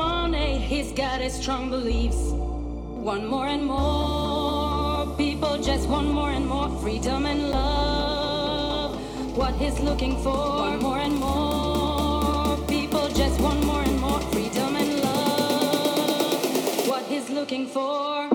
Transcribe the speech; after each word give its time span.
Eh? 0.00 1.28
strong 1.28 1.70
beliefs. 1.70 2.30
One 3.02 3.26
more 3.26 3.46
and 3.46 3.64
more 3.64 5.06
people 5.16 5.58
just 5.58 5.88
want 5.88 6.08
more 6.08 6.30
and 6.30 6.46
more 6.46 6.68
freedom 6.80 7.26
and 7.26 7.50
love. 7.50 8.96
What 9.36 9.54
he's 9.54 9.80
looking 9.80 10.16
for. 10.22 10.36
One 10.68 10.78
more 10.80 10.98
and 10.98 11.16
more 11.16 12.56
people 12.68 13.08
just 13.08 13.40
want 13.40 13.64
more 13.64 13.82
and 13.82 14.00
more 14.00 14.20
freedom 14.32 14.76
and 14.76 15.00
love. 15.00 16.88
What 16.88 17.04
he's 17.06 17.28
looking 17.30 17.66
for. 17.66 18.28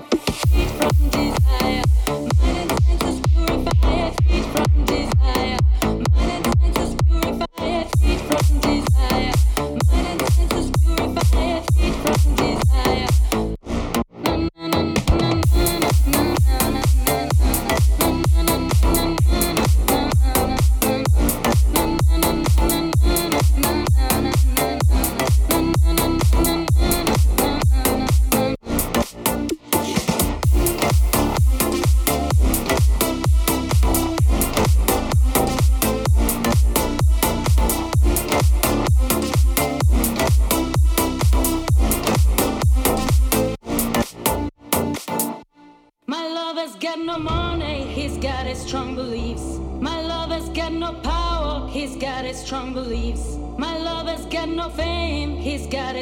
From 0.78 2.47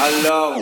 Alors. 0.00 0.54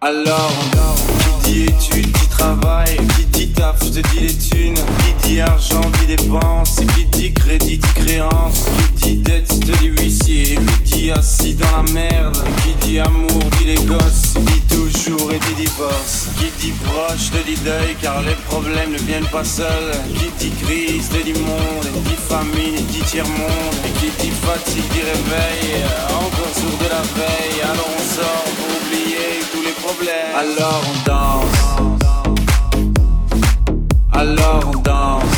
Alors, 0.00 0.52
qui 1.44 1.50
dit 1.50 1.62
études, 1.64 2.12
qui 2.12 2.28
travaille, 2.28 2.96
qui 3.16 3.24
dit 3.26 3.52
taf, 3.52 3.82
je 3.84 4.00
te 4.00 4.08
dis 4.08 4.38
qui 4.38 4.67
dit 5.38 5.42
argent, 5.42 5.80
dit 6.00 6.16
dépenses, 6.16 6.76
qui 6.94 7.04
dit 7.04 7.32
crédit, 7.32 7.78
dit 7.78 7.94
créance, 7.94 8.64
qui 8.96 9.14
dit 9.14 9.16
dette, 9.18 9.48
te 9.48 9.72
dis 9.78 9.86
huissier, 9.86 10.58
qui 10.84 11.02
dit 11.02 11.10
assis 11.12 11.54
dans 11.54 11.70
la 11.76 11.92
merde, 11.92 12.36
qui 12.62 12.86
dit 12.86 12.98
amour, 12.98 13.42
dit 13.58 13.66
les 13.66 13.82
gosses, 13.84 14.34
dit 14.34 14.62
toujours 14.68 15.30
et 15.30 15.38
dit 15.38 15.62
divorce, 15.62 16.26
qui 16.38 16.50
dit 16.58 16.72
proche, 16.84 17.30
te 17.30 17.40
dit 17.46 17.58
deuil, 17.64 17.94
car 18.02 18.20
les 18.22 18.34
problèmes 18.48 18.90
ne 18.90 18.98
viennent 18.98 19.30
pas 19.30 19.44
seuls, 19.44 19.92
qui 20.18 20.28
dit 20.40 20.54
crise, 20.64 21.08
te 21.08 21.22
dit 21.22 21.38
monde, 21.38 21.88
dit 22.04 22.18
famine, 22.28 22.74
dit 22.90 23.04
tiers-monde, 23.06 23.78
et 23.86 23.92
qui 24.00 24.10
dit 24.20 24.32
fatigue, 24.42 24.90
dit 24.92 25.02
réveil, 25.02 25.84
encore 26.08 26.54
sourd 26.54 26.78
de 26.82 26.88
la 26.88 27.02
veille, 27.14 27.62
alors 27.62 27.90
on 27.96 28.02
sort 28.16 28.44
pour 28.56 28.70
oublier 28.78 29.38
tous 29.52 29.62
les 29.62 29.76
problèmes. 29.84 30.34
Alors 30.34 30.82
on 30.90 31.08
danse. 31.08 31.57
Alors 34.18 34.72
on 34.74 34.80
danse. 34.82 35.37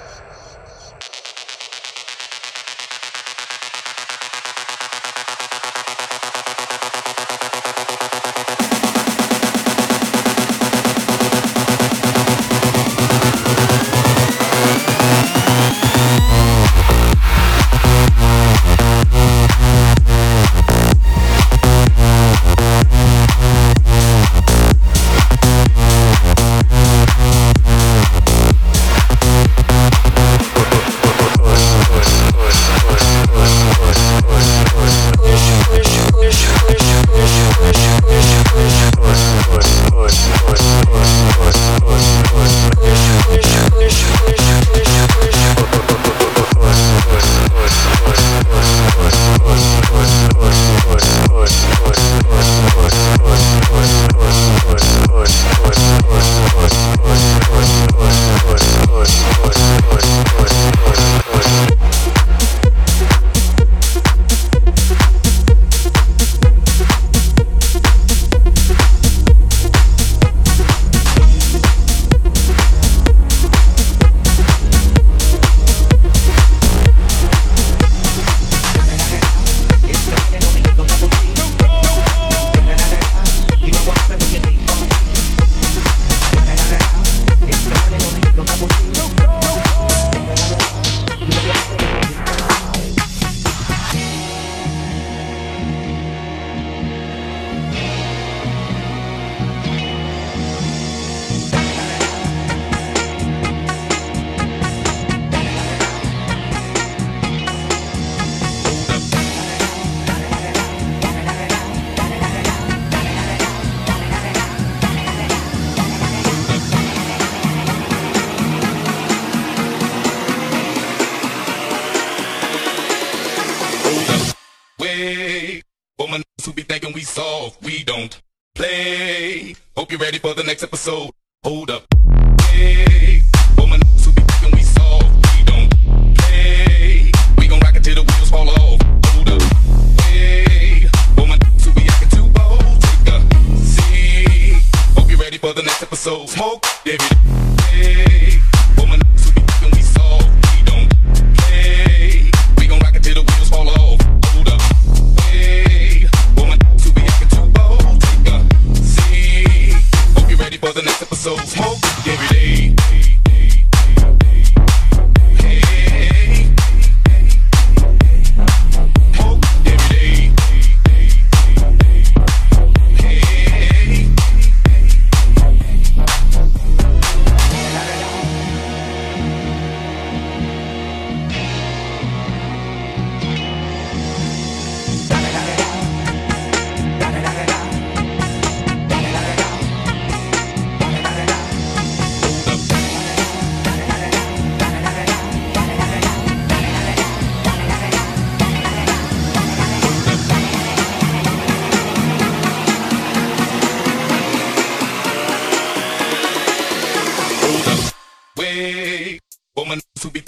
play. 124.91 125.63
For 125.97 126.07
my 126.07 126.17
niggas 126.17 126.45
who 126.45 126.53
be 126.53 126.63
thinking 126.63 126.93
we 126.93 127.01
soft, 127.01 127.63
we 127.63 127.83
don't 127.83 128.19
play. 128.55 129.55
Hope 129.75 129.91
you're 129.91 129.99
ready 129.99 130.19
for 130.19 130.33
the 130.33 130.43
next 130.43 130.63
episode. 130.63 131.11
Hold 131.43 131.71
up. 131.71 132.30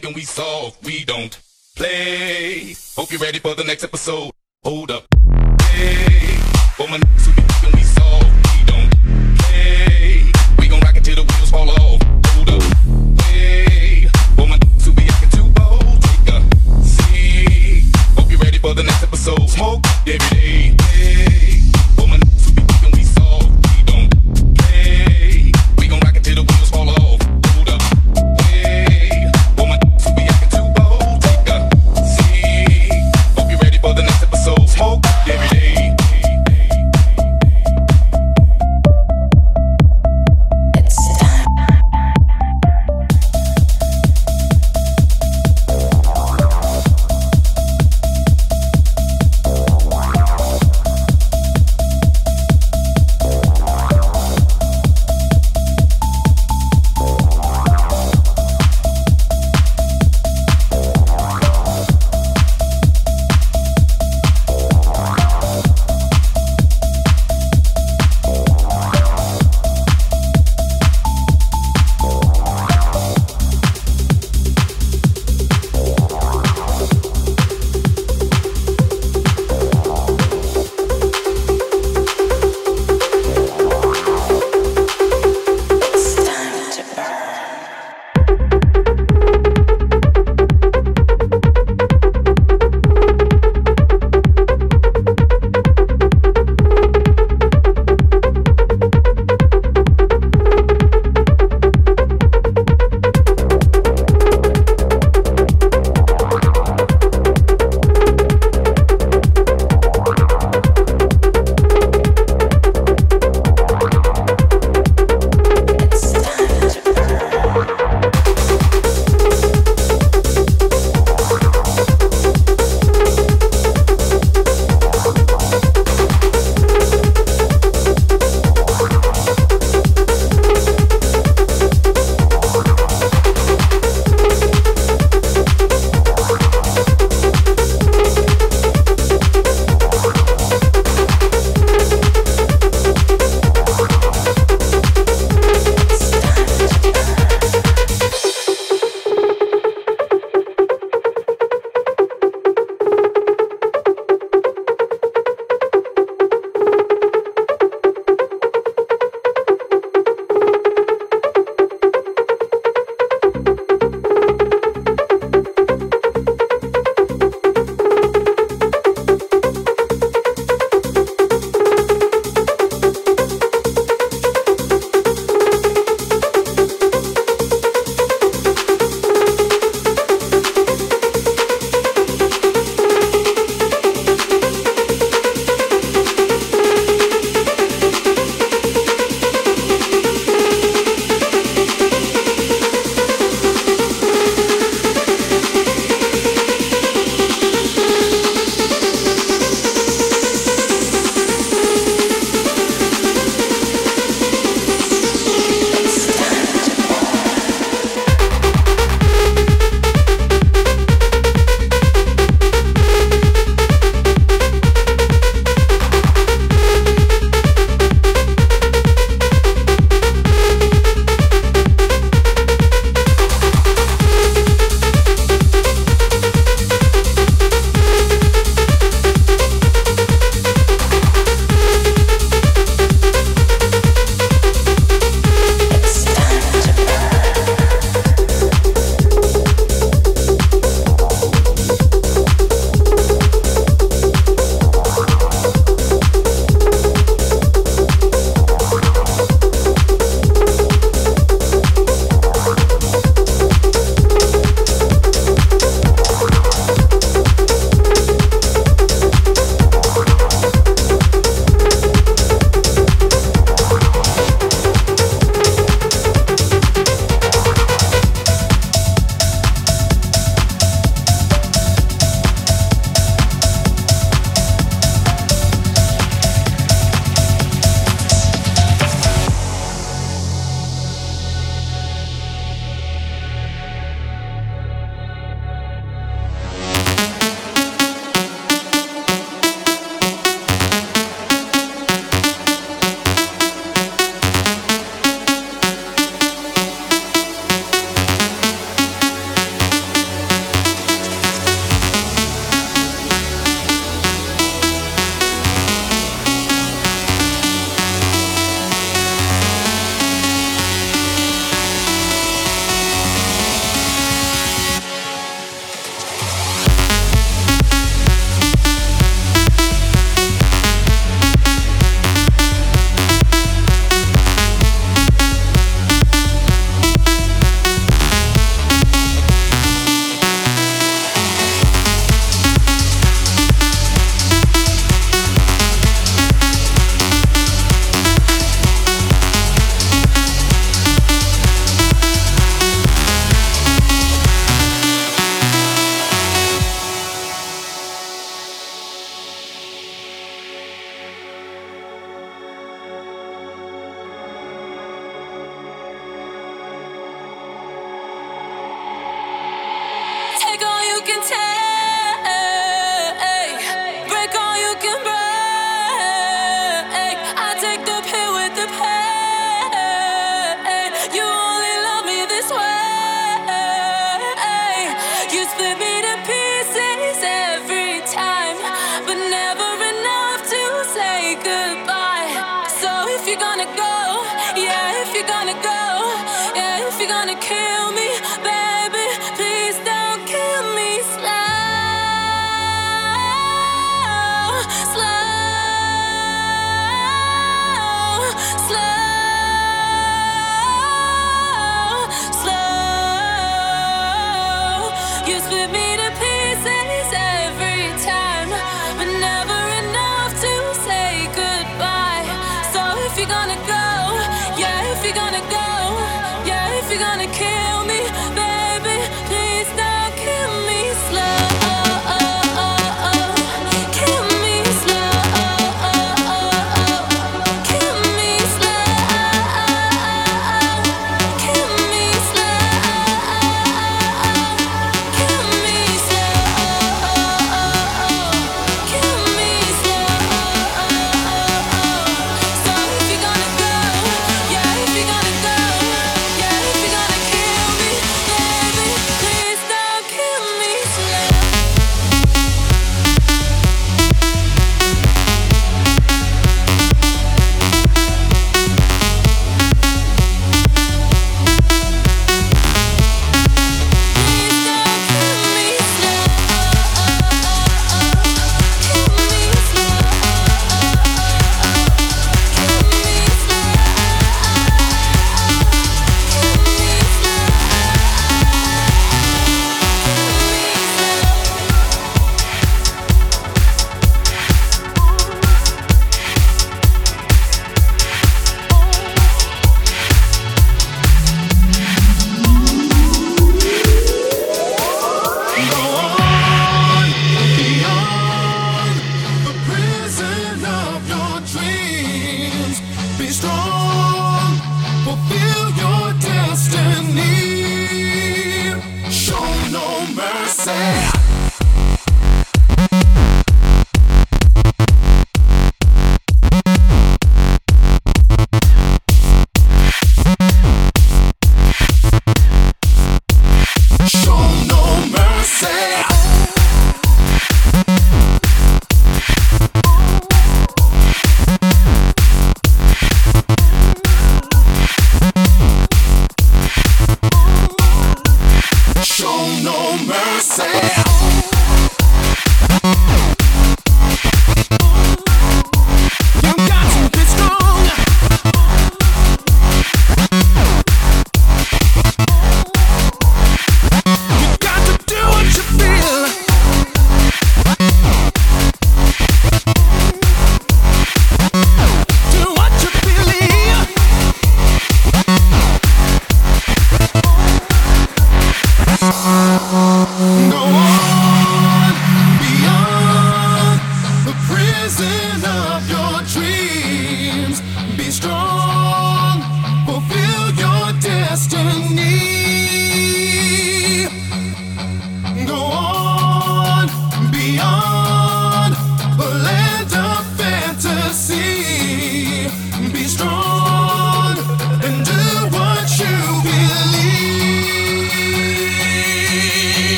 thinking 0.00 0.12
we 0.12 0.22
soft, 0.22 0.84
we 0.84 1.04
don't 1.04 1.38
play. 1.76 2.74
Hope 2.96 3.12
you're 3.12 3.20
ready 3.20 3.38
for 3.38 3.54
the 3.54 3.62
next 3.62 3.84
episode. 3.84 4.32
Hold 4.64 4.90
up. 4.90 5.04
Hey, 5.70 6.36
for 6.76 6.88
my 6.88 6.98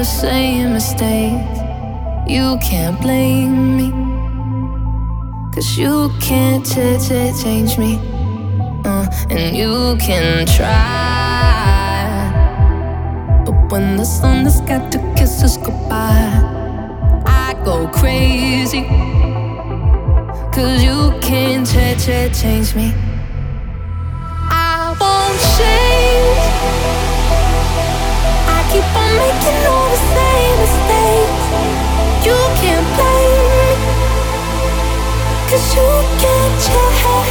the 0.00 0.04
same 0.06 0.72
mistakes. 0.72 1.58
You 2.26 2.56
can't 2.62 2.98
blame 3.02 3.76
me. 3.76 3.88
Cause 5.54 5.76
you 5.76 6.10
can't 6.22 6.64
ch- 6.64 6.96
ch- 7.06 7.36
change 7.42 7.76
me. 7.76 8.00
Uh, 8.86 9.04
and 9.28 9.54
you 9.54 9.96
can 10.00 10.46
try. 10.46 10.72
But 13.44 13.70
when 13.70 13.96
the 13.98 14.06
sun 14.06 14.44
has 14.44 14.62
got 14.62 14.90
to 14.92 14.98
kiss 15.18 15.42
us 15.42 15.58
goodbye, 15.58 16.32
I 17.26 17.52
go 17.62 17.86
crazy. 17.88 18.84
Cause 20.54 20.82
you 20.82 21.12
can't 21.20 21.66
ch- 21.66 22.00
ch- 22.04 22.32
change 22.40 22.74
me. 22.74 22.94
I 24.48 24.96
won't 24.98 25.38
change. 25.58 26.40
I 28.56 28.58
keep 28.72 28.88
on 29.02 29.12
making 29.20 29.59
Cause 35.50 35.74
you 35.74 35.82
can't 36.20 36.62
change 36.62 37.29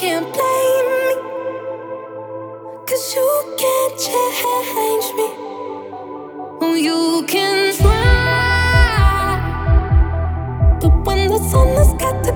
can't 0.00 0.32
blame 0.32 0.88
me. 0.96 1.12
Cause 2.86 3.14
you 3.14 3.28
can't 3.58 3.94
change 4.00 5.06
me. 5.18 5.28
You 6.86 7.22
can 7.28 7.76
try. 7.76 9.36
But 10.80 10.94
when 11.04 11.28
the 11.28 11.38
sun 11.50 11.68
has 11.76 11.92
got 12.00 12.24
to 12.24 12.32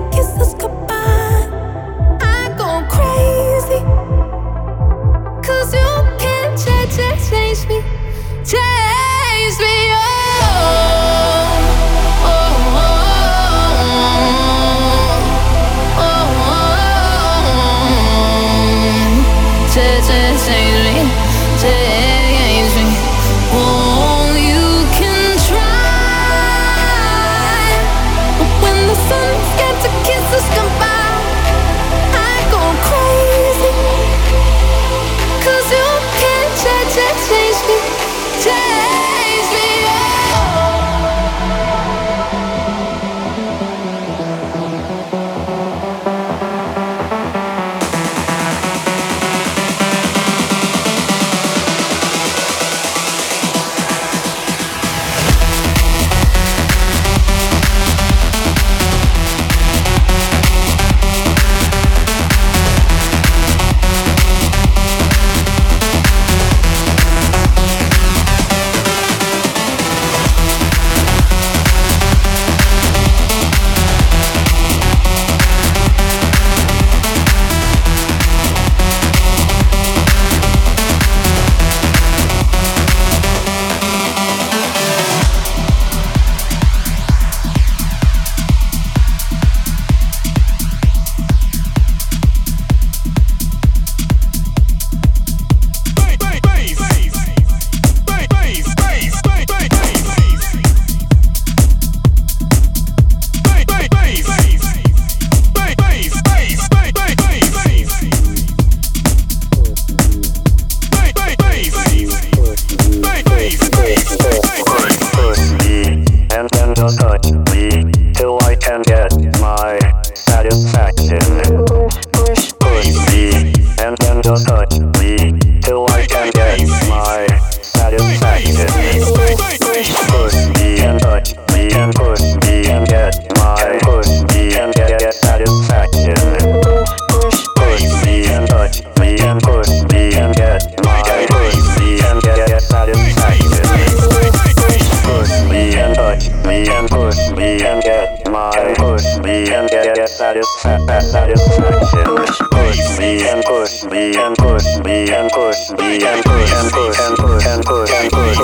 get 150.65 150.81
satisfa- 151.03 151.85
satisfaction. 151.85 152.47
Push 152.51 152.97
me 152.97 153.27
and 153.29 153.43
push 153.45 153.83
me 153.83 154.15
and 154.17 154.35
push 154.37 154.65
me 154.83 155.11
and 155.13 155.29
push 155.31 155.69
me 155.77 156.03
and 156.03 156.23
push 156.23 156.51
and 156.51 156.71
push 156.71 156.99
and 156.99 157.17
push 157.17 157.45
and 157.45 157.63
push 157.65 157.91
and 157.91 158.11
push 158.11 158.37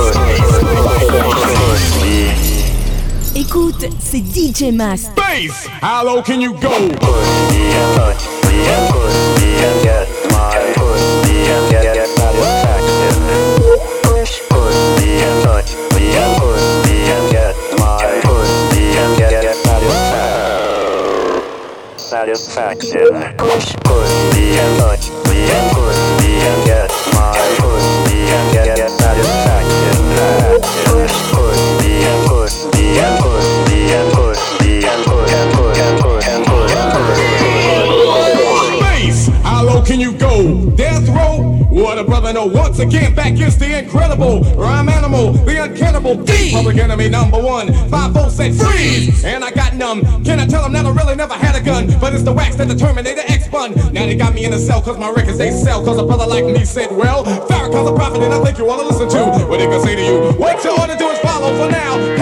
push 0.62 1.54
push 1.58 1.86
me. 2.02 2.32
Écoute, 3.36 3.86
c'est 4.00 4.20
DJ 4.22 4.72
Mast. 4.72 5.12
Bass, 5.16 5.68
how 5.82 6.04
low 6.04 6.22
can 6.22 6.42
you 6.42 6.54
go? 6.54 6.70
Push 6.70 7.30
me 7.50 7.62
and 7.80 7.96
touch 7.96 8.24
me 8.46 8.56
and 8.68 8.90
push 8.94 9.18
me 9.40 9.50
and 9.66 9.84
get 9.84 10.08
my 10.32 10.74
push 10.76 11.06
me 11.26 11.48
and 11.50 11.72
get, 11.72 11.94
get 11.96 12.21
satisfaction. 22.36 23.36
Push, 23.38 23.76
push 23.84 24.36
me 24.36 24.58
and 24.58 24.80
touch 24.80 25.10
me 25.28 25.52
and 25.52 25.72
push 25.76 26.00
me 26.22 26.32
and 26.40 26.66
get 26.66 26.90
my 27.14 27.36
push 27.60 27.88
me 28.08 28.20
and 28.32 28.54
get, 28.54 28.78
get 28.78 28.90
satisfaction. 28.90 30.00
Push, 30.86 31.12
push 31.34 31.60
me 31.82 32.04
and 32.04 32.28
push 32.28 32.56
me 32.74 33.00
and 33.00 33.20
push 33.20 33.48
me 33.68 33.92
and 33.92 34.14
push 34.14 34.62
me 34.62 34.86
and 34.86 35.04
push 35.04 35.34
and 35.34 35.52
push 35.52 35.80
and 35.82 35.98
push 36.00 36.28
and 36.28 36.46
push 36.46 36.74
and 36.74 37.90
push. 37.90 38.80
Bass, 38.80 39.28
how 39.44 39.64
low 39.64 39.82
can 39.84 40.00
you 40.00 40.14
go? 40.14 40.70
Death 40.76 41.08
row? 41.10 41.58
What 41.70 41.98
a 41.98 42.04
brother 42.04 42.32
know. 42.34 42.46
Once 42.46 42.80
again, 42.80 43.14
back 43.14 43.34
is 43.40 43.58
the 43.58 43.80
incredible 43.80 44.42
rhyme 44.56 44.88
animal, 44.90 45.34
the 45.34 45.64
uncannibal 45.64 46.16
D. 46.16 46.52
Public 46.54 46.78
enemy 46.78 47.10
number 47.10 47.42
one. 47.42 47.74
Five 47.90 48.12
volts 48.12 48.36
said 48.36 48.54
freeze, 48.56 49.26
and 49.26 49.44
I 49.44 49.51
numb. 49.76 50.02
Can 50.24 50.40
I 50.40 50.48
tell 50.48 50.64
them 50.64 50.74
that 50.74 50.86
I 50.86 50.92
really 50.92 51.16
never 51.16 51.34
had 51.34 51.56
a 51.56 51.64
gun? 51.64 51.88
But 52.00 52.14
it's 52.14 52.24
the 52.24 52.34
wax 52.34 52.56
that 52.56 52.68
determined 52.68 53.08
the 53.08 53.30
X 53.30 53.48
bun. 53.48 53.74
Now 53.94 54.06
they 54.06 54.16
got 54.16 54.34
me 54.34 54.46
in 54.46 54.54
a 54.54 54.60
cell 54.60 54.82
cause 54.82 54.98
my 54.98 55.10
records 55.10 55.38
they 55.38 55.52
sell. 55.52 55.84
Cause 55.84 55.98
a 55.98 56.06
brother 56.06 56.28
like 56.28 56.46
me 56.46 56.66
said, 56.66 56.92
well, 56.92 57.24
Farrakhan's 57.24 57.90
a 57.90 57.94
prophet 57.94 58.22
and 58.22 58.34
I 58.34 58.44
think 58.44 58.58
you 58.58 58.66
wanna 58.66 58.84
listen 58.84 59.10
to 59.10 59.46
what 59.48 59.58
they 59.60 59.68
can 59.68 59.82
say 59.82 59.96
to 59.96 60.04
you. 60.04 60.32
What 60.40 60.64
you 60.64 60.76
to 60.76 60.98
do 60.98 61.08
is 61.10 61.20
follow 61.20 61.52
for 61.58 61.72
now. 61.72 62.21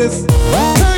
We 0.00 0.89